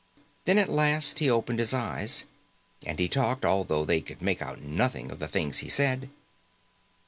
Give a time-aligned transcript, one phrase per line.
[0.45, 2.23] Then, at last, he opened his eyes.
[2.87, 6.09] And he talked, although they could make out nothing of the things he said.